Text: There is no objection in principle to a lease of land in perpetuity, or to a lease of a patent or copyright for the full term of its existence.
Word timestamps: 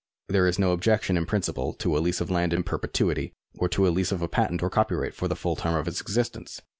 There 0.29 0.47
is 0.47 0.57
no 0.57 0.71
objection 0.71 1.15
in 1.15 1.27
principle 1.27 1.73
to 1.73 1.95
a 1.95 1.99
lease 1.99 2.21
of 2.21 2.31
land 2.31 2.53
in 2.53 2.63
perpetuity, 2.63 3.33
or 3.59 3.69
to 3.69 3.87
a 3.87 3.93
lease 3.93 4.11
of 4.11 4.23
a 4.23 4.27
patent 4.27 4.63
or 4.63 4.69
copyright 4.71 5.13
for 5.13 5.27
the 5.27 5.35
full 5.35 5.55
term 5.55 5.75
of 5.75 5.87
its 5.87 6.01
existence. 6.01 6.59